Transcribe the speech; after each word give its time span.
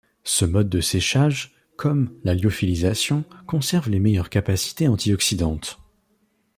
Ce 0.23 0.45
mode 0.45 0.67
de 0.67 0.81
séchage, 0.81 1.53
comme 1.75 2.11
la 2.23 2.33
lyophilisation, 2.33 3.23
conserve 3.45 3.87
les 3.91 3.99
meilleures 3.99 4.31
capacités 4.31 4.87
anti-oxydantes. 4.87 5.77